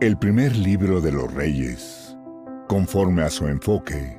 [0.00, 2.16] El primer libro de los reyes,
[2.68, 4.18] conforme a su enfoque,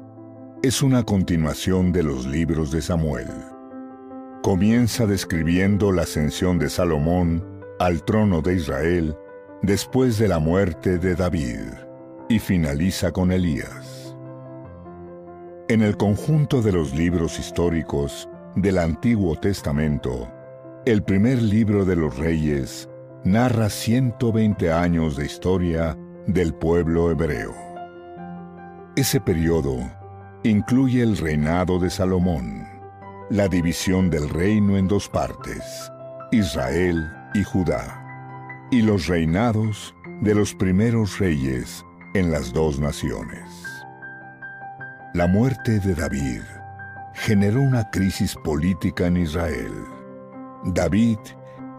[0.62, 3.26] es una continuación de los libros de Samuel.
[4.44, 7.44] Comienza describiendo la ascensión de Salomón
[7.79, 9.17] al trono de Israel
[9.63, 11.74] después de la muerte de David
[12.29, 14.16] y finaliza con Elías.
[15.68, 20.32] En el conjunto de los libros históricos del Antiguo Testamento,
[20.86, 22.88] el primer libro de los reyes
[23.23, 27.53] narra 120 años de historia del pueblo hebreo.
[28.95, 29.77] Ese periodo
[30.44, 32.67] incluye el reinado de Salomón,
[33.30, 35.91] la división del reino en dos partes,
[36.31, 41.85] Israel y Judá, y los reinados de los primeros reyes
[42.16, 43.44] en las dos naciones.
[45.13, 46.41] La muerte de David
[47.13, 49.73] generó una crisis política en Israel.
[50.66, 51.19] David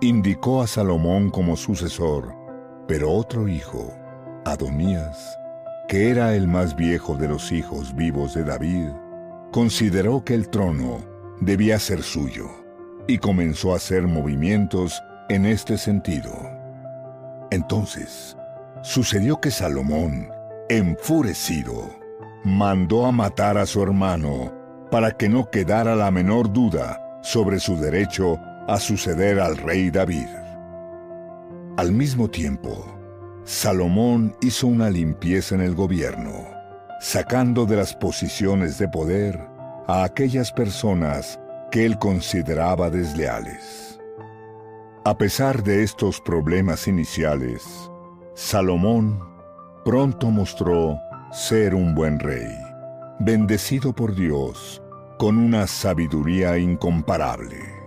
[0.02, 2.34] indicó a Salomón como sucesor,
[2.88, 3.94] pero otro hijo,
[4.44, 5.38] Adonías,
[5.86, 8.88] que era el más viejo de los hijos vivos de David,
[9.52, 10.98] consideró que el trono
[11.40, 12.50] debía ser suyo
[13.06, 16.32] y comenzó a hacer movimientos en este sentido.
[17.52, 18.36] Entonces,
[18.82, 20.28] sucedió que Salomón,
[20.68, 21.90] enfurecido,
[22.42, 24.52] mandó a matar a su hermano
[24.90, 30.28] para que no quedara la menor duda sobre su derecho a suceder al rey David.
[31.76, 32.86] Al mismo tiempo,
[33.44, 36.46] Salomón hizo una limpieza en el gobierno,
[37.00, 39.40] sacando de las posiciones de poder
[39.88, 41.40] a aquellas personas
[41.72, 43.98] que él consideraba desleales.
[45.04, 47.64] A pesar de estos problemas iniciales,
[48.34, 49.18] Salomón
[49.84, 50.96] pronto mostró
[51.32, 52.54] ser un buen rey,
[53.18, 54.80] bendecido por Dios
[55.18, 57.81] con una sabiduría incomparable.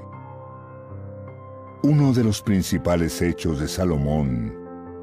[1.88, 4.52] Uno de los principales hechos de Salomón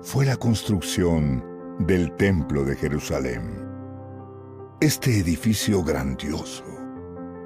[0.01, 1.45] fue la construcción
[1.79, 3.65] del Templo de Jerusalén.
[4.81, 6.65] Este edificio grandioso,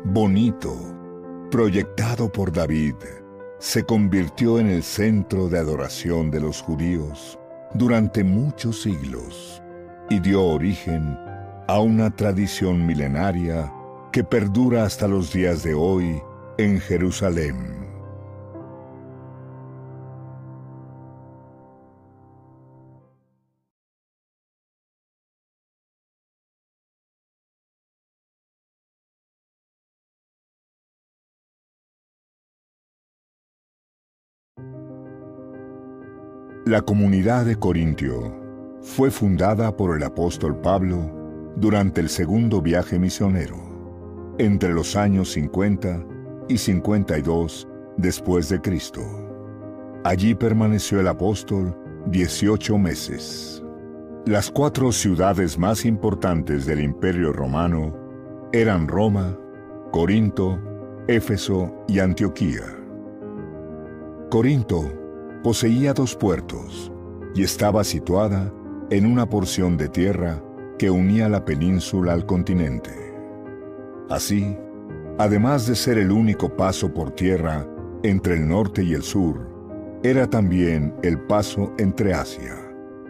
[0.07, 0.75] bonito,
[1.51, 2.95] proyectado por David,
[3.59, 7.39] se convirtió en el centro de adoración de los judíos
[7.75, 9.63] durante muchos siglos
[10.09, 11.15] y dio origen
[11.69, 13.71] a una tradición milenaria
[14.13, 16.23] que perdura hasta los días de hoy
[16.57, 17.86] en Jerusalén.
[36.67, 38.35] La comunidad de Corintio
[38.81, 46.05] fue fundada por el apóstol Pablo durante el segundo viaje misionero, entre los años 50
[46.49, 47.69] y 52
[47.99, 49.01] después de Cristo.
[50.03, 51.73] Allí permaneció el apóstol
[52.07, 53.63] 18 meses.
[54.25, 57.97] Las cuatro ciudades más importantes del Imperio Romano
[58.53, 59.39] eran Roma,
[59.93, 60.59] Corinto,
[61.07, 62.65] Éfeso y Antioquía.
[64.31, 65.06] Corinto
[65.43, 66.93] poseía dos puertos
[67.35, 68.53] y estaba situada
[68.91, 70.43] en una porción de tierra
[70.79, 72.91] que unía la península al continente.
[74.09, 74.57] Así,
[75.19, 77.67] además de ser el único paso por tierra
[78.03, 79.49] entre el norte y el sur,
[80.03, 82.55] era también el paso entre Asia,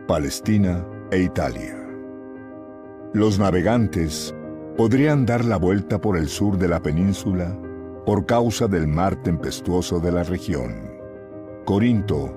[0.06, 1.76] Palestina e Italia.
[3.12, 4.34] Los navegantes
[4.76, 7.58] podrían dar la vuelta por el sur de la península
[8.04, 10.85] por causa del mar tempestuoso de la región.
[11.66, 12.32] Corinto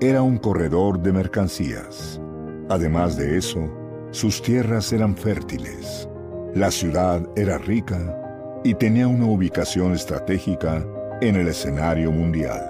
[0.00, 2.20] era un corredor de mercancías.
[2.68, 3.70] Además de eso,
[4.10, 6.08] sus tierras eran fértiles,
[6.52, 10.84] la ciudad era rica y tenía una ubicación estratégica
[11.20, 12.60] en el escenario mundial.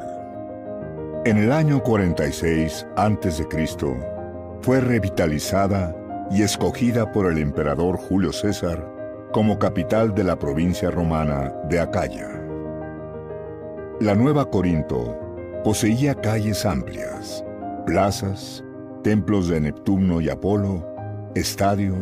[1.25, 3.47] En el año 46 a.C.,
[4.61, 5.97] fue revitalizada
[6.31, 8.87] y escogida por el emperador Julio César
[9.33, 12.29] como capital de la provincia romana de Acaya.
[13.99, 15.22] La Nueva Corinto
[15.65, 17.45] Poseía calles amplias,
[17.87, 18.65] plazas,
[19.05, 20.85] templos de Neptuno y Apolo,
[21.37, 21.95] estadio,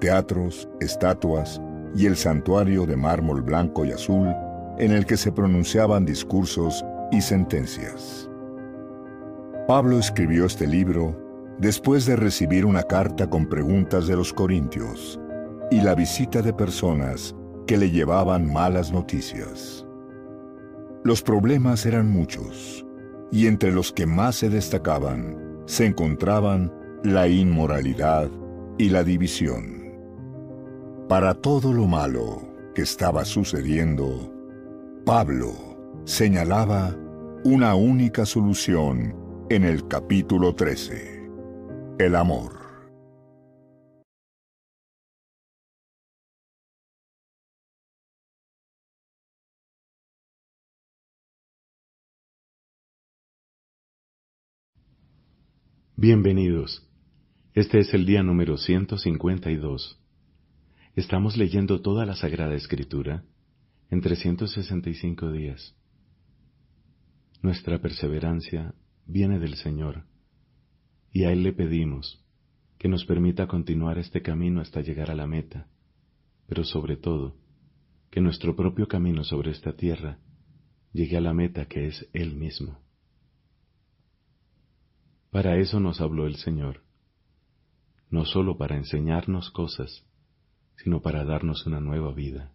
[0.00, 1.62] teatros, estatuas
[1.94, 4.34] y el santuario de mármol blanco y azul
[4.78, 8.28] en el que se pronunciaban discursos y sentencias.
[9.68, 11.16] Pablo escribió este libro
[11.60, 15.20] después de recibir una carta con preguntas de los corintios
[15.70, 17.32] y la visita de personas
[17.68, 19.86] que le llevaban malas noticias.
[21.04, 22.83] Los problemas eran muchos
[23.30, 26.72] y entre los que más se destacaban se encontraban
[27.02, 28.30] la inmoralidad
[28.78, 29.84] y la división.
[31.08, 34.32] Para todo lo malo que estaba sucediendo,
[35.04, 35.52] Pablo
[36.04, 36.96] señalaba
[37.44, 39.14] una única solución
[39.50, 41.28] en el capítulo 13.
[41.98, 42.63] el amor.
[55.96, 56.84] Bienvenidos.
[57.54, 59.96] Este es el día número 152.
[60.96, 63.22] Estamos leyendo toda la Sagrada Escritura
[63.90, 65.76] en 365 días.
[67.42, 68.74] Nuestra perseverancia
[69.06, 70.02] viene del Señor
[71.12, 72.26] y a Él le pedimos
[72.76, 75.68] que nos permita continuar este camino hasta llegar a la meta,
[76.48, 77.36] pero sobre todo,
[78.10, 80.18] que nuestro propio camino sobre esta tierra
[80.92, 82.83] llegue a la meta que es Él mismo.
[85.34, 86.84] Para eso nos habló el Señor,
[88.08, 90.06] no solo para enseñarnos cosas,
[90.76, 92.52] sino para darnos una nueva vida.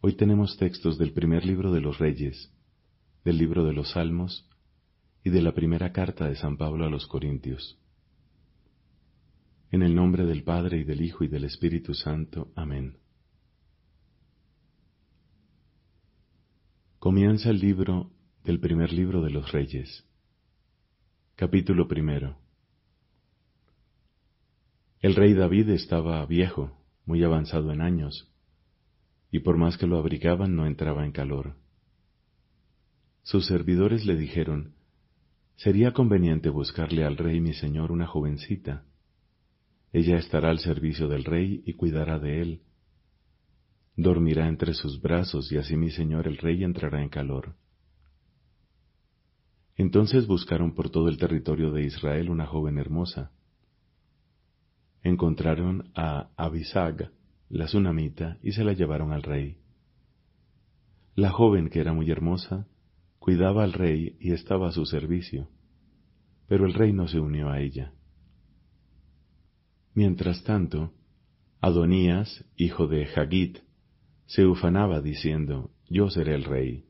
[0.00, 2.52] Hoy tenemos textos del primer libro de los Reyes,
[3.24, 4.50] del libro de los Salmos
[5.22, 7.78] y de la primera carta de San Pablo a los Corintios.
[9.70, 12.50] En el nombre del Padre y del Hijo y del Espíritu Santo.
[12.56, 12.98] Amén.
[16.98, 18.10] Comienza el libro
[18.42, 20.04] del primer libro de los Reyes.
[21.36, 22.38] Capítulo primero.
[25.00, 28.32] El rey David estaba viejo, muy avanzado en años,
[29.32, 31.56] y por más que lo abrigaban no entraba en calor.
[33.24, 34.76] Sus servidores le dijeron,
[35.56, 38.84] Sería conveniente buscarle al rey mi señor una jovencita.
[39.92, 42.62] Ella estará al servicio del rey y cuidará de él.
[43.96, 47.56] Dormirá entre sus brazos y así mi señor el rey entrará en calor.
[49.76, 53.32] Entonces buscaron por todo el territorio de Israel una joven hermosa.
[55.02, 57.10] Encontraron a Abisag,
[57.48, 59.58] la sunamita, y se la llevaron al rey.
[61.14, 62.66] La joven, que era muy hermosa,
[63.18, 65.48] cuidaba al rey y estaba a su servicio,
[66.46, 67.92] pero el rey no se unió a ella.
[69.94, 70.92] Mientras tanto,
[71.60, 73.58] Adonías, hijo de Hagit,
[74.26, 76.84] se ufanaba diciendo, Yo seré el rey.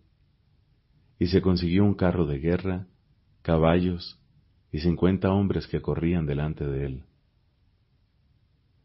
[1.24, 2.86] Y se consiguió un carro de guerra,
[3.40, 4.20] caballos
[4.70, 7.04] y cincuenta hombres que corrían delante de él.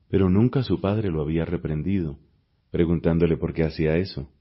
[0.07, 2.17] Pero nunca su padre lo había reprendido,
[2.71, 4.31] preguntándole por qué hacía eso.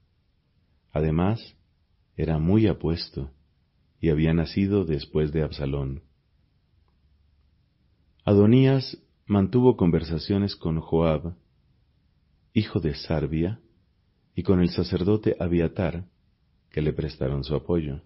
[0.93, 1.57] Además,
[2.15, 3.31] era muy apuesto
[3.99, 6.03] y había nacido después de Absalón.
[8.23, 11.35] Adonías mantuvo conversaciones con Joab,
[12.53, 13.59] hijo de Sarbia,
[14.35, 16.05] y con el sacerdote Abiatar,
[16.71, 18.01] que le prestaron su apoyo.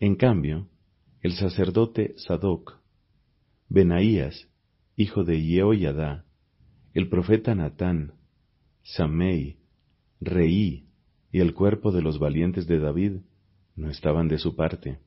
[0.00, 0.68] En cambio,
[1.20, 2.78] el sacerdote Sadoc,
[3.68, 4.48] Benaías,
[4.96, 6.24] hijo de Yehoyadá,
[6.92, 8.14] el profeta Natán,
[8.82, 9.58] Samei,
[10.20, 10.86] Reí,
[11.32, 13.16] y el cuerpo de los valientes de David
[13.74, 15.00] no estaban de su parte.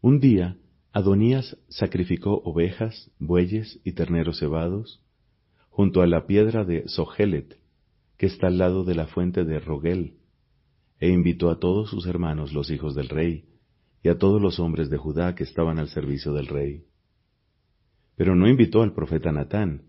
[0.00, 0.56] Un día,
[0.92, 5.04] Adonías sacrificó ovejas, bueyes y terneros cebados
[5.68, 7.59] junto a la piedra de Sohelet,
[8.20, 10.18] que está al lado de la fuente de Rogel,
[10.98, 13.46] e invitó a todos sus hermanos los hijos del rey,
[14.02, 16.84] y a todos los hombres de Judá que estaban al servicio del rey.
[18.16, 19.84] Pero no invitó al profeta Natán,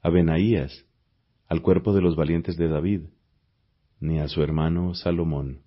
[0.00, 0.86] a Benaías,
[1.48, 3.00] al cuerpo de los valientes de David,
[3.98, 5.62] ni a su hermano Salomón.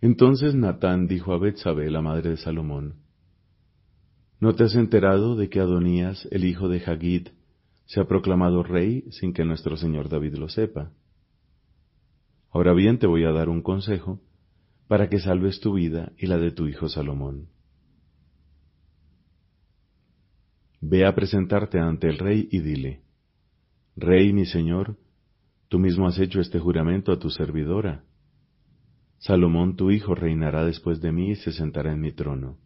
[0.00, 3.04] Entonces Natán dijo a Betsabé, la madre de Salomón,
[4.40, 7.28] ¿No te has enterado de que Adonías, el hijo de Hagid,
[7.88, 10.92] se ha proclamado rey sin que nuestro señor David lo sepa?
[12.50, 14.20] Ahora bien te voy a dar un consejo
[14.88, 17.48] para que salves tu vida y la de tu hijo Salomón.
[20.82, 23.00] Ve a presentarte ante el rey y dile,
[23.96, 24.98] Rey mi señor,
[25.68, 28.04] tú mismo has hecho este juramento a tu servidora.
[29.16, 32.58] Salomón tu hijo reinará después de mí y se sentará en mi trono.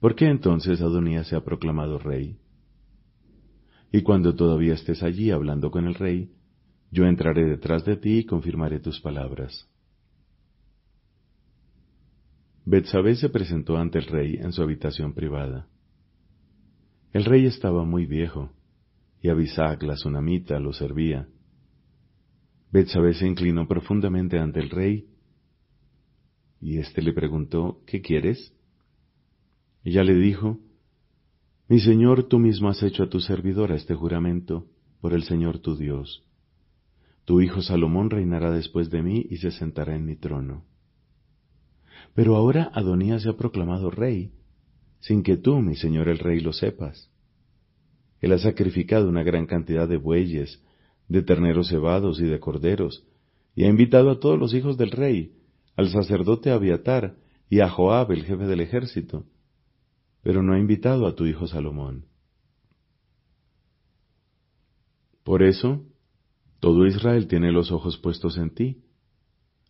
[0.00, 2.36] ¿Por qué entonces Adonías se ha proclamado rey?
[3.90, 6.30] Y cuando todavía estés allí hablando con el rey,
[6.90, 9.68] yo entraré detrás de ti y confirmaré tus palabras.
[12.64, 15.68] Betsabé se presentó ante el rey en su habitación privada.
[17.12, 18.52] El rey estaba muy viejo,
[19.22, 21.28] y Abisac, la sunamita, lo servía.
[22.70, 25.08] Betsabé se inclinó profundamente ante el rey,
[26.60, 28.52] y éste le preguntó, ¿qué quieres?
[29.84, 30.58] Ella le dijo,
[31.68, 34.64] Mi señor, tú mismo has hecho a tu servidora este juramento
[35.02, 36.24] por el Señor tu Dios.
[37.26, 40.64] Tu hijo Salomón reinará después de mí y se sentará en mi trono.
[42.14, 44.32] Pero ahora Adonías se ha proclamado rey,
[45.00, 47.10] sin que tú, mi señor el rey, lo sepas.
[48.22, 50.62] Él ha sacrificado una gran cantidad de bueyes,
[51.06, 53.04] de terneros cebados y de corderos,
[53.54, 55.34] y ha invitado a todos los hijos del rey,
[55.76, 57.16] al sacerdote Abiatar
[57.50, 59.26] y a Joab, el jefe del ejército,
[60.22, 62.06] pero no ha invitado a tu hijo Salomón.
[65.24, 65.84] Por eso,
[66.60, 68.82] todo Israel tiene los ojos puestos en ti,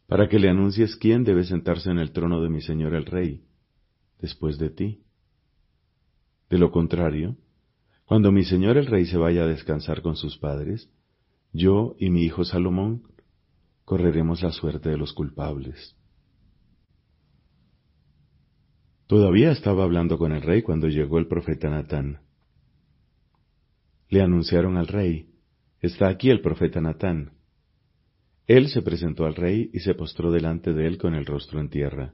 [0.06, 3.44] para que le anuncies quién debe sentarse en el trono de mi Señor el Rey,
[4.20, 5.02] después de ti.
[6.48, 7.36] De lo contrario,
[8.06, 10.88] cuando mi Señor el Rey se vaya a descansar con sus padres,
[11.52, 13.02] yo y mi hijo Salomón
[13.84, 15.97] correremos la suerte de los culpables.
[19.08, 22.20] Todavía estaba hablando con el rey cuando llegó el profeta Natán.
[24.10, 25.30] Le anunciaron al rey,
[25.80, 27.32] Está aquí el profeta Natán.
[28.46, 31.70] Él se presentó al rey y se postró delante de él con el rostro en
[31.70, 32.12] tierra.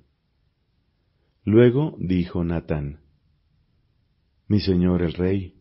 [1.44, 3.00] Luego dijo Natán,
[4.46, 5.54] Mi señor el rey,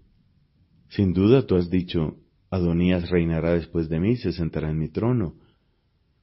[0.89, 2.17] sin duda tú has dicho,
[2.51, 5.39] Adonías reinará después de mí y se sentará en mi trono,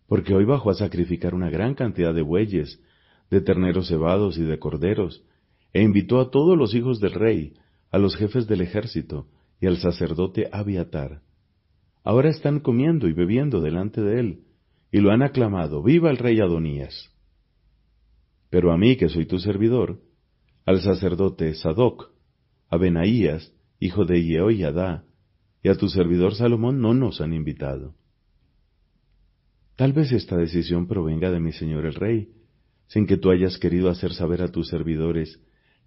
[0.07, 2.81] porque hoy bajó a sacrificar una gran cantidad de bueyes,
[3.31, 5.25] de terneros cebados y de corderos,
[5.73, 7.55] e invitó a todos los hijos del rey,
[7.91, 9.27] a los jefes del ejército
[9.61, 11.23] y al sacerdote Abiatar.
[12.03, 14.41] Ahora están comiendo y bebiendo delante de él,
[14.91, 17.13] y lo han aclamado, viva el rey Adonías.
[18.49, 20.01] Pero a mí, que soy tu servidor,
[20.67, 22.11] al sacerdote Sadoc,
[22.69, 25.05] a Benaías, hijo de Yehoiadá,
[25.63, 27.95] y a tu servidor Salomón no nos han invitado.
[29.77, 32.29] Tal vez esta decisión provenga de mi señor el rey,
[32.91, 35.41] sin que tú hayas querido hacer saber a tus servidores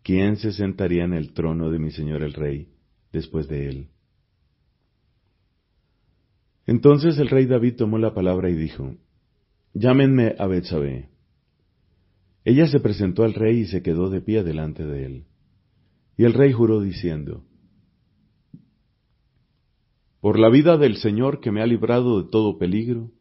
[0.03, 2.69] quién se sentaría en el trono de mi señor el rey
[3.11, 3.87] después de él.
[6.65, 8.95] Entonces el rey David tomó la palabra y dijo,
[9.73, 11.09] Llámenme a Betsabé.
[12.45, 15.25] Ella se presentó al rey y se quedó de pie delante de él.
[16.15, 17.43] Y el rey juró diciendo,
[20.21, 23.11] Por la vida del Señor que me ha librado de todo peligro,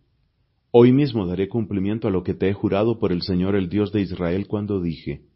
[0.73, 3.93] hoy mismo daré cumplimiento a lo que te he jurado por el Señor el Dios
[3.93, 5.27] de Israel cuando dije,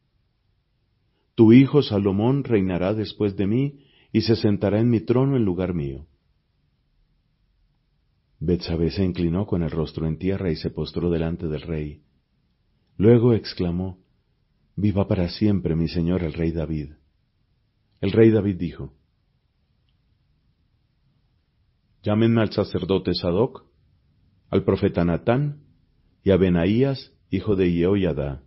[1.35, 3.81] Tu hijo Salomón reinará después de mí
[4.13, 6.07] y se sentará en mi trono en lugar mío.
[8.41, 12.03] Betsabé se inclinó con el rostro en tierra y se postró delante del rey.
[12.97, 13.99] Luego exclamó,
[14.75, 16.93] Viva para siempre mi señor el rey David.
[18.01, 18.95] El rey David dijo,
[22.03, 23.66] Llámenme al sacerdote Sadoc,
[24.51, 25.63] al profeta Natán
[26.23, 28.43] y a Benaías, hijo de Yehoiada.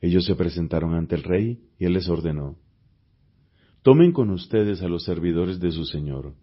[0.00, 2.58] Ellos se presentaron ante el rey y él les ordenó,
[3.82, 6.34] Tomen con ustedes a los servidores de su señor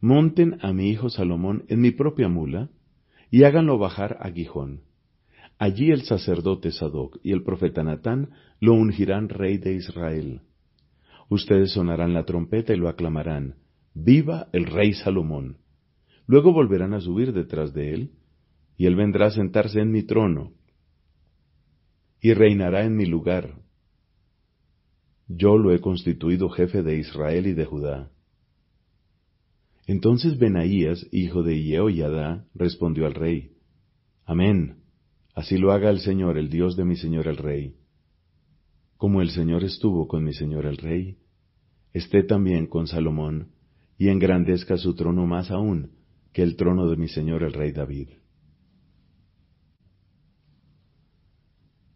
[0.00, 2.70] monten a mi hijo Salomón en mi propia mula
[3.30, 4.82] y háganlo bajar a Gijón.
[5.58, 8.30] Allí el sacerdote Sadoc y el profeta Natán
[8.60, 10.42] lo ungirán rey de Israel.
[11.28, 13.56] Ustedes sonarán la trompeta y lo aclamarán,
[13.94, 15.56] Viva el rey Salomón.
[16.26, 18.10] Luego volverán a subir detrás de él,
[18.76, 20.52] y él vendrá a sentarse en mi trono,
[22.20, 23.62] y reinará en mi lugar.
[25.28, 28.10] Yo lo he constituido jefe de Israel y de Judá.
[29.86, 33.52] Entonces Benaías, hijo de Yehoiada, respondió al rey,
[34.24, 34.82] Amén,
[35.34, 37.76] así lo haga el Señor, el Dios de mi Señor el Rey.
[38.96, 41.18] Como el Señor estuvo con mi Señor el Rey,
[41.92, 43.52] esté también con Salomón,
[43.96, 45.96] y engrandezca su trono más aún
[46.36, 48.10] que el trono de mi Señor el Rey David.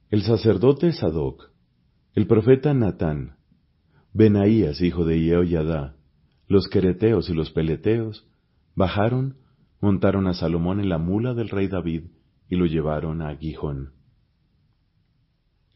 [0.08, 1.50] El sacerdote Sadoc,
[2.14, 3.36] el profeta Natán,
[4.14, 5.96] Benaías, hijo de Yehoiada,
[6.48, 8.26] los quereteos y los peleteos
[8.74, 9.36] bajaron,
[9.78, 12.04] montaron a Salomón en la mula del rey David
[12.48, 13.92] y lo llevaron a Gijón.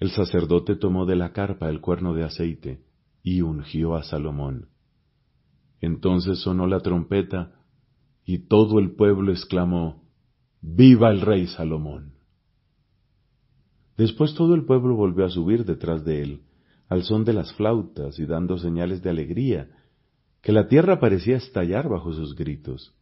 [0.00, 2.83] El sacerdote tomó de la carpa el cuerno de aceite
[3.23, 4.71] y ungió a Salomón.
[5.83, 7.61] Entonces sonó la trompeta
[8.25, 10.02] y todo el pueblo exclamó,
[10.61, 12.14] Viva el rey Salomón.
[13.97, 16.43] Después todo el pueblo volvió a subir detrás de él,
[16.88, 19.71] al son de las flautas y dando señales de alegría,
[20.40, 22.95] que la tierra parecía estallar bajo sus gritos.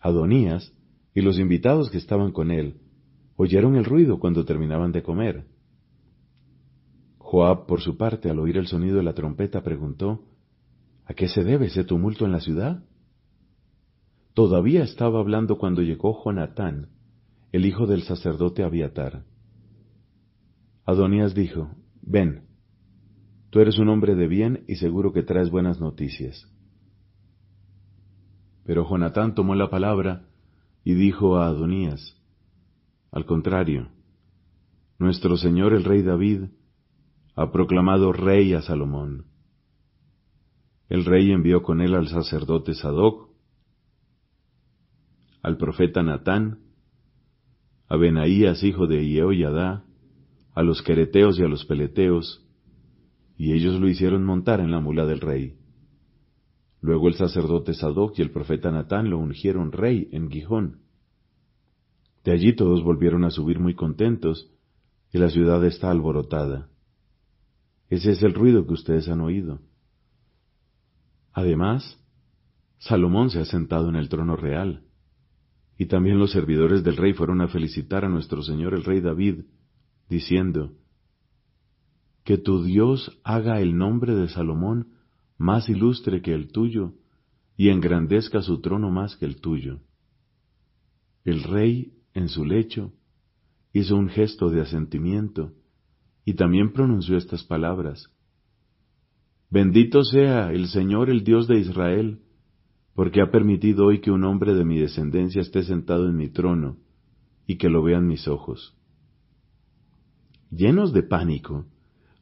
[0.00, 0.72] Adonías
[1.14, 2.80] y los invitados que estaban con él
[3.36, 5.46] oyeron el ruido cuando terminaban de comer.
[7.18, 10.24] Joab, por su parte, al oír el sonido de la trompeta, preguntó,
[11.04, 12.84] ¿A qué se debe ese tumulto en la ciudad?
[14.40, 16.88] Todavía estaba hablando cuando llegó Jonatán,
[17.52, 19.26] el hijo del sacerdote Abiatar.
[20.86, 21.68] Adonías dijo,
[22.00, 22.48] Ven,
[23.50, 26.50] Tú eres un hombre de bien y seguro que traes buenas noticias.
[28.64, 30.30] Pero Jonatán tomó la palabra
[30.84, 32.16] y dijo a Adonías,
[33.12, 33.90] Al contrario,
[34.98, 36.44] nuestro Señor el rey David
[37.36, 39.26] ha proclamado rey a Salomón.
[40.88, 43.29] El rey envió con él al sacerdote Sadoc,
[45.42, 46.58] al profeta Natán
[47.90, 49.84] a Benaías hijo de Yehoyadá,
[50.54, 52.46] a los quereteos y a los peleteos,
[53.36, 55.56] y ellos lo hicieron montar en la mula del rey.
[56.80, 60.82] Luego el sacerdote Sadoc y el profeta Natán lo ungieron rey en Gijón.
[62.22, 64.52] De allí todos volvieron a subir muy contentos,
[65.12, 66.68] y la ciudad está alborotada.
[67.88, 69.62] Ese es el ruido que ustedes han oído.
[71.32, 71.98] Además,
[72.78, 74.84] Salomón se ha sentado en el trono real,
[75.80, 79.44] y también los servidores del rey fueron a felicitar a nuestro Señor el rey David,
[80.10, 80.74] diciendo,
[82.22, 84.88] Que tu Dios haga el nombre de Salomón
[85.38, 86.92] más ilustre que el tuyo,
[87.56, 89.80] y engrandezca su trono más que el tuyo.
[91.24, 92.92] El rey, en su lecho,
[93.72, 95.54] hizo un gesto de asentimiento,
[96.26, 98.06] y también pronunció estas palabras.
[99.48, 102.20] Bendito sea el Señor el Dios de Israel,
[103.00, 106.76] porque ha permitido hoy que un hombre de mi descendencia esté sentado en mi trono,
[107.46, 108.76] y que lo vean mis ojos.
[110.50, 111.64] Llenos de pánico,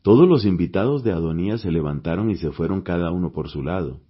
[0.03, 4.03] todos los invitados de Adonías se levantaron y se fueron cada uno por su lado.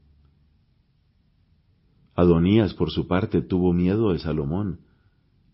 [2.15, 4.81] Adonías, por su parte, tuvo miedo de Salomón,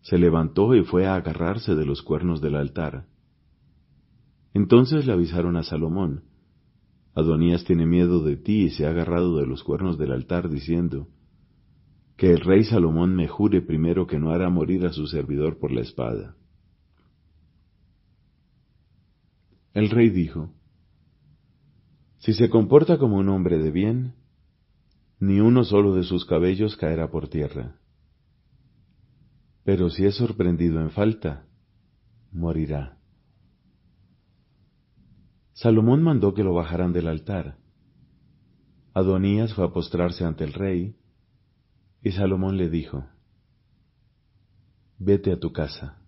[0.01, 3.05] se levantó y fue a agarrarse de los cuernos del altar.
[4.53, 6.23] Entonces le avisaron a Salomón,
[7.15, 11.07] Adonías tiene miedo de ti y se ha agarrado de los cuernos del altar diciendo,
[12.17, 15.71] que el rey Salomón me jure primero que no hará morir a su servidor por
[15.71, 16.35] la espada.
[19.73, 20.53] El rey dijo,
[22.19, 24.13] Si se comporta como un hombre de bien,
[25.19, 27.79] ni uno solo de sus cabellos caerá por tierra
[29.65, 31.47] pero si es sorprendido en falta,
[32.31, 32.94] morirá.
[35.55, 37.57] Salomón mandó que lo bajaran del altar.
[38.93, 40.97] Adonías fue a postrarse ante el rey,
[42.03, 43.05] y Salomón le dijo,
[44.99, 46.01] Vete a tu casa.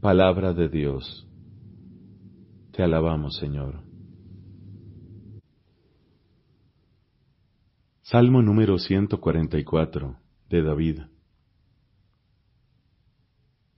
[0.00, 1.28] Palabra de Dios.
[2.72, 3.82] Te alabamos, Señor.
[8.00, 10.16] Salmo número 144
[10.48, 11.00] de David.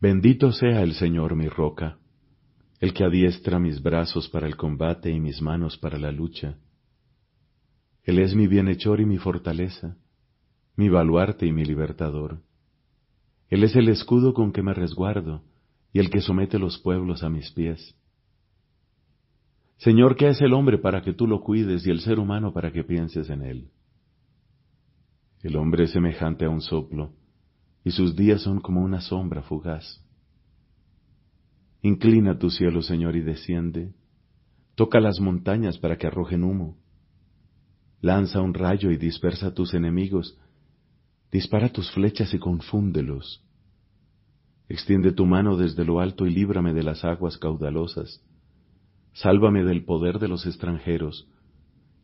[0.00, 1.98] Bendito sea el Señor mi roca,
[2.80, 6.56] el que adiestra mis brazos para el combate y mis manos para la lucha.
[8.04, 9.96] Él es mi bienhechor y mi fortaleza,
[10.76, 12.40] mi baluarte y mi libertador.
[13.48, 15.42] Él es el escudo con que me resguardo
[15.92, 17.96] y el que somete los pueblos a mis pies.
[19.78, 22.72] Señor, ¿qué es el hombre para que tú lo cuides y el ser humano para
[22.72, 23.70] que pienses en él?
[25.42, 27.12] El hombre es semejante a un soplo,
[27.84, 30.04] y sus días son como una sombra fugaz.
[31.82, 33.92] Inclina tu cielo, Señor, y desciende.
[34.74, 36.76] Toca las montañas para que arrojen humo.
[38.00, 40.38] Lanza un rayo y dispersa a tus enemigos.
[41.30, 43.44] Dispara tus flechas y confúndelos.
[44.68, 48.22] Extiende tu mano desde lo alto y líbrame de las aguas caudalosas.
[49.12, 51.28] Sálvame del poder de los extranjeros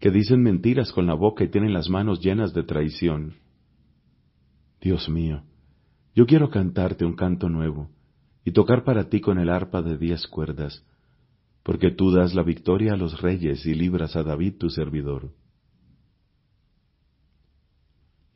[0.00, 3.36] que dicen mentiras con la boca y tienen las manos llenas de traición.
[4.80, 5.44] Dios mío,
[6.14, 7.88] yo quiero cantarte un canto nuevo
[8.44, 10.84] y tocar para ti con el arpa de diez cuerdas,
[11.62, 15.32] porque tú das la victoria a los reyes y libras a David tu servidor.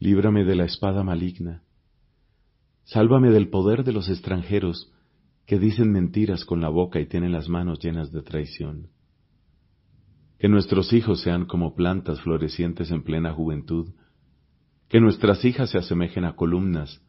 [0.00, 1.62] Líbrame de la espada maligna,
[2.84, 4.92] sálvame del poder de los extranjeros
[5.48, 8.90] que dicen mentiras con la boca y tienen las manos llenas de traición.
[10.38, 13.88] Que nuestros hijos sean como plantas florecientes en plena juventud.
[14.88, 17.02] Que nuestras hijas se asemejen a columnas,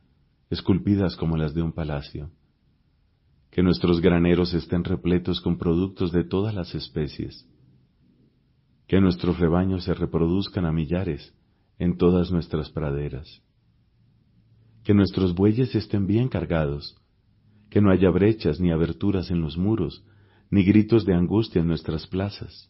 [0.50, 2.32] esculpidas como las de un palacio.
[3.52, 7.48] Que nuestros graneros estén repletos con productos de todas las especies.
[8.88, 11.34] Que nuestros rebaños se reproduzcan a millares
[11.78, 13.42] en todas nuestras praderas.
[14.84, 16.96] Que nuestros bueyes estén bien cargados.
[17.70, 20.04] Que no haya brechas ni aberturas en los muros,
[20.50, 22.70] ni gritos de angustia en nuestras plazas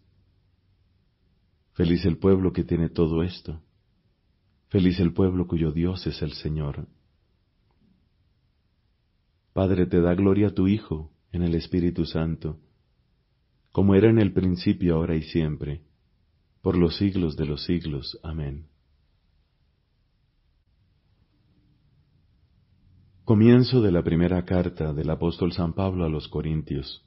[1.79, 3.61] Feliz el pueblo que tiene todo esto.
[4.67, 6.89] Feliz el pueblo cuyo Dios es el Señor.
[9.59, 12.61] Padre, te da gloria tu Hijo en el Espíritu Santo,
[13.73, 15.81] como era en el principio, ahora y siempre,
[16.61, 18.17] por los siglos de los siglos.
[18.23, 18.69] Amén.
[23.25, 27.05] Comienzo de la primera carta del apóstol San Pablo a los Corintios.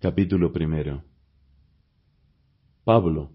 [0.00, 1.04] Capítulo primero.
[2.82, 3.30] Pablo,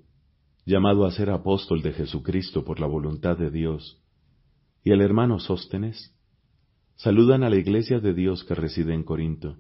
[0.66, 4.04] llamado a ser apóstol de Jesucristo por la voluntad de Dios,
[4.84, 6.19] y el hermano Sóstenes,
[7.00, 9.56] saludan a la iglesia de Dios que reside en Corinto,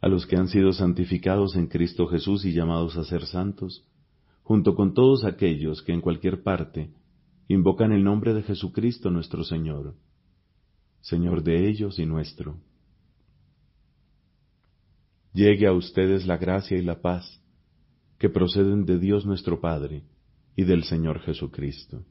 [0.00, 3.86] a los que han sido santificados en Cristo Jesús y llamados a ser santos,
[4.42, 6.90] junto con todos aquellos que en cualquier parte
[7.46, 9.94] invocan el nombre de Jesucristo nuestro Señor.
[11.02, 12.58] Señor de ellos y nuestro.
[15.32, 17.40] Llegue a ustedes la gracia y la paz
[18.18, 20.02] que proceden de Dios nuestro Padre
[20.56, 22.04] y del Señor Jesucristo.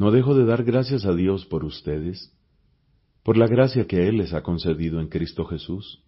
[0.00, 2.34] No dejo de dar gracias a Dios por ustedes,
[3.22, 6.02] por la gracia que Él les ha concedido en Cristo Jesús.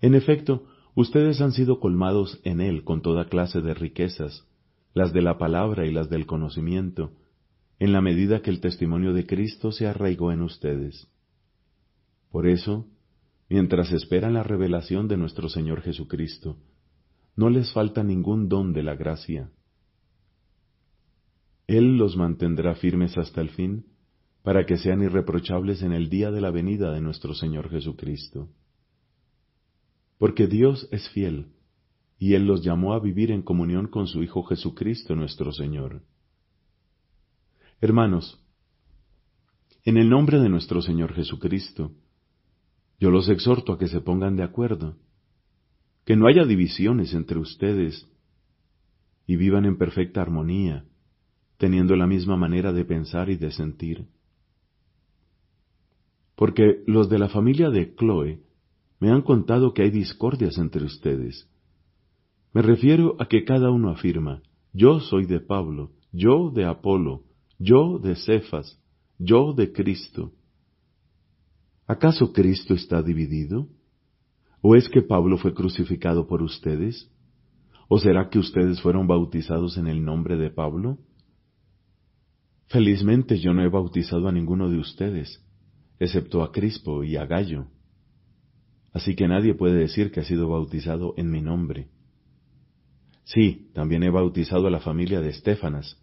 [0.00, 0.66] En efecto,
[0.96, 4.44] ustedes han sido colmados en Él con toda clase de riquezas,
[4.92, 7.12] las de la palabra y las del conocimiento,
[7.78, 11.06] en la medida que el testimonio de Cristo se arraigó en ustedes.
[12.28, 12.88] Por eso,
[13.48, 16.56] mientras esperan la revelación de nuestro Señor Jesucristo,
[17.36, 19.48] no les falta ningún don de la gracia.
[21.68, 23.84] Él los mantendrá firmes hasta el fin,
[24.42, 28.48] para que sean irreprochables en el día de la venida de nuestro Señor Jesucristo.
[30.16, 31.52] Porque Dios es fiel,
[32.18, 36.02] y Él los llamó a vivir en comunión con su Hijo Jesucristo nuestro Señor.
[37.82, 38.42] Hermanos,
[39.84, 41.92] en el nombre de nuestro Señor Jesucristo,
[42.98, 44.96] yo los exhorto a que se pongan de acuerdo,
[46.06, 48.08] que no haya divisiones entre ustedes
[49.26, 50.86] y vivan en perfecta armonía,
[51.58, 54.06] teniendo la misma manera de pensar y de sentir.
[56.36, 58.40] Porque los de la familia de Chloe
[59.00, 61.48] me han contado que hay discordias entre ustedes.
[62.52, 64.42] Me refiero a que cada uno afirma,
[64.72, 67.24] yo soy de Pablo, yo de Apolo,
[67.58, 68.80] yo de Cefas,
[69.18, 70.32] yo de Cristo.
[71.86, 73.68] ¿Acaso Cristo está dividido?
[74.60, 77.10] ¿O es que Pablo fue crucificado por ustedes?
[77.88, 80.98] ¿O será que ustedes fueron bautizados en el nombre de Pablo?
[82.68, 85.42] Felizmente yo no he bautizado a ninguno de ustedes,
[85.98, 87.66] excepto a Crispo y a Gallo.
[88.92, 91.88] Así que nadie puede decir que ha sido bautizado en mi nombre.
[93.24, 95.98] Sí, también he bautizado a la familia de Estefanas,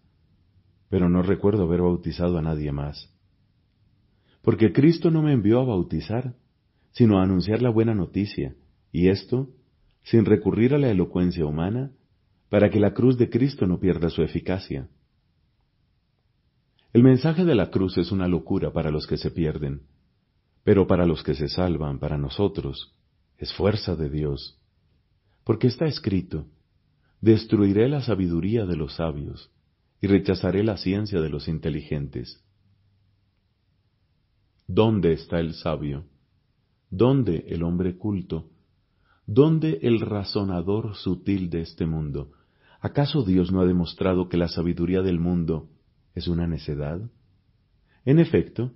[0.89, 3.11] pero no recuerdo haber bautizado a nadie más.
[4.41, 6.35] Porque Cristo no me envió a bautizar,
[6.91, 8.55] sino a anunciar la buena noticia,
[8.91, 9.49] y esto,
[10.03, 11.91] sin recurrir a la elocuencia humana,
[12.49, 14.87] para que la cruz de Cristo no pierda su eficacia.
[16.95, 19.81] El mensaje de la cruz es una locura para los que se pierden,
[20.63, 22.95] pero para los que se salvan, para nosotros,
[23.37, 24.61] es fuerza de Dios.
[25.43, 26.45] Porque está escrito,
[27.19, 29.51] destruiré la sabiduría de los sabios
[29.99, 32.41] y rechazaré la ciencia de los inteligentes.
[34.65, 36.05] ¿Dónde está el sabio?
[36.89, 38.51] ¿Dónde el hombre culto?
[39.27, 42.31] ¿Dónde el razonador sutil de este mundo?
[42.79, 45.74] ¿Acaso Dios no ha demostrado que la sabiduría del mundo
[46.15, 47.01] es una necedad?
[48.05, 48.71] En efecto,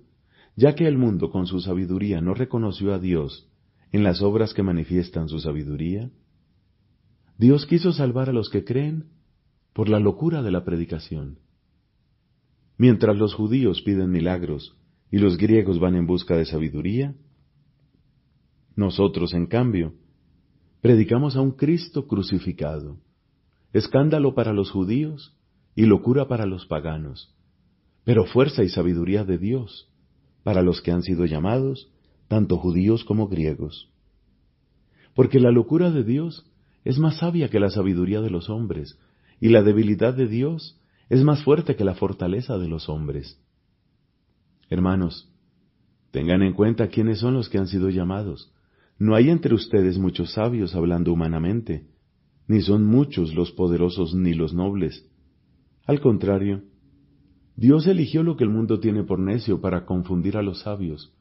[0.56, 3.48] ya que el mundo con su sabiduría no reconoció a Dios
[3.92, 6.10] en las obras que manifiestan su sabiduría,
[7.38, 9.06] Dios quiso salvar a los que creen
[9.72, 11.38] por la locura de la predicación.
[12.76, 14.76] Mientras los judíos piden milagros
[15.10, 17.14] y los griegos van en busca de sabiduría,
[18.76, 19.94] nosotros, en cambio,
[20.80, 22.98] predicamos a un Cristo crucificado,
[23.72, 25.36] escándalo para los judíos
[25.80, 27.34] y locura para los paganos,
[28.04, 29.88] pero fuerza y sabiduría de Dios
[30.42, 31.90] para los que han sido llamados,
[32.28, 33.90] tanto judíos como griegos.
[35.14, 36.44] Porque la locura de Dios
[36.84, 38.98] es más sabia que la sabiduría de los hombres,
[39.40, 43.40] y la debilidad de Dios es más fuerte que la fortaleza de los hombres.
[44.68, 45.32] Hermanos,
[46.10, 48.52] tengan en cuenta quiénes son los que han sido llamados.
[48.98, 51.86] No hay entre ustedes muchos sabios hablando humanamente,
[52.48, 55.06] ni son muchos los poderosos ni los nobles.
[55.90, 56.62] Al contrario,
[57.56, 61.12] Dios eligió lo que el mundo tiene por necio para confundir a los sabios,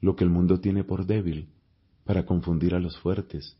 [0.00, 1.50] lo que el mundo tiene por débil
[2.02, 3.56] para confundir a los fuertes,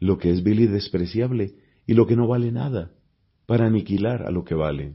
[0.00, 2.92] lo que es vil y despreciable y lo que no vale nada
[3.44, 4.94] para aniquilar a lo que vale.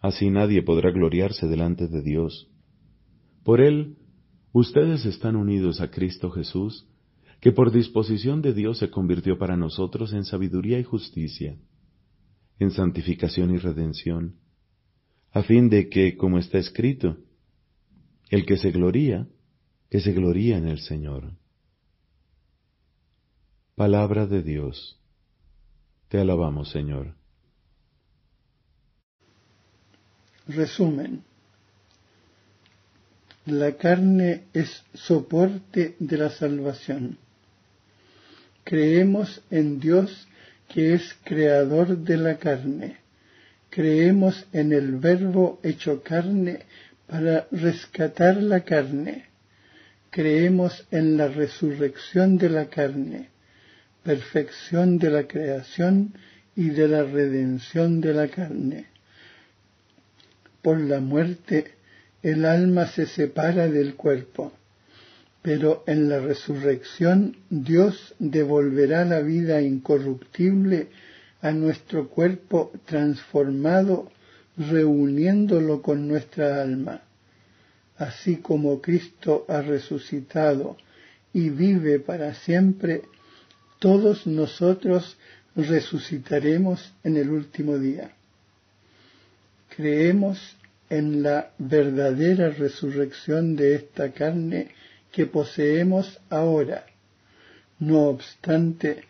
[0.00, 2.50] Así nadie podrá gloriarse delante de Dios.
[3.44, 3.98] Por Él,
[4.52, 6.88] ustedes están unidos a Cristo Jesús,
[7.42, 11.58] que por disposición de Dios se convirtió para nosotros en sabiduría y justicia
[12.60, 14.36] en santificación y redención,
[15.32, 17.16] a fin de que, como está escrito,
[18.28, 19.26] el que se gloría,
[19.88, 21.32] que se gloría en el Señor.
[23.74, 25.00] Palabra de Dios.
[26.08, 27.14] Te alabamos, Señor.
[30.46, 31.24] Resumen.
[33.46, 37.16] La carne es soporte de la salvación.
[38.64, 40.28] Creemos en Dios
[40.72, 42.98] que es creador de la carne.
[43.70, 46.60] Creemos en el Verbo hecho carne
[47.06, 49.26] para rescatar la carne.
[50.10, 53.28] Creemos en la resurrección de la carne,
[54.02, 56.14] perfección de la creación
[56.56, 58.86] y de la redención de la carne.
[60.62, 61.72] por la muerte
[62.22, 64.52] el alma se separa del cuerpo,
[65.42, 70.88] pero en la resurrección Dios devolverá la vida incorruptible
[71.40, 74.10] a nuestro cuerpo transformado,
[74.56, 77.02] reuniéndolo con nuestra alma.
[77.96, 80.76] Así como Cristo ha resucitado
[81.32, 83.02] y vive para siempre,
[83.78, 85.16] todos nosotros
[85.56, 88.10] resucitaremos en el último día.
[89.74, 90.56] Creemos
[90.90, 94.68] en la verdadera resurrección de esta carne
[95.12, 96.86] que poseemos ahora.
[97.78, 99.04] No obstante,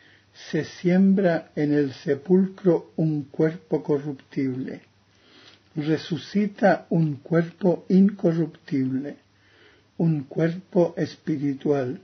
[0.51, 4.83] se siembra en el sepulcro un cuerpo corruptible.
[5.77, 9.17] Resucita un cuerpo incorruptible,
[9.99, 12.01] un cuerpo espiritual.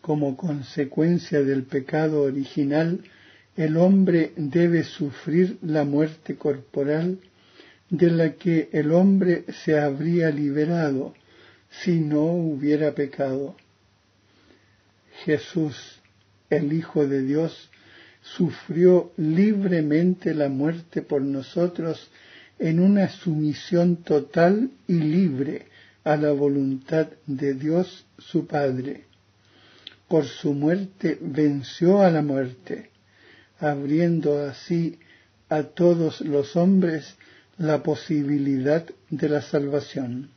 [0.00, 3.00] Como consecuencia del pecado original,
[3.56, 7.18] el hombre debe sufrir la muerte corporal
[7.90, 11.14] de la que el hombre se habría liberado
[11.70, 13.56] si no hubiera pecado.
[15.24, 16.00] Jesús,
[16.48, 17.70] el Hijo de Dios,
[18.22, 22.10] sufrió libremente la muerte por nosotros
[22.58, 25.66] en una sumisión total y libre
[26.04, 29.04] a la voluntad de Dios su Padre.
[30.08, 32.90] Por su muerte venció a la muerte,
[33.58, 34.98] abriendo así
[35.48, 37.16] a todos los hombres
[37.58, 40.30] la posibilidad de la salvación.